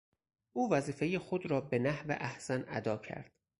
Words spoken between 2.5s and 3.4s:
اداء کرد.